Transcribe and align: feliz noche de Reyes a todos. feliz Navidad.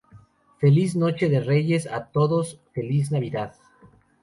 feliz 0.57 0.95
noche 0.95 1.29
de 1.29 1.41
Reyes 1.41 1.85
a 1.85 2.07
todos. 2.07 2.59
feliz 2.73 3.11
Navidad. 3.11 3.53